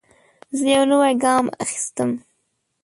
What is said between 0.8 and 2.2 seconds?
نوی ګام اخیستم.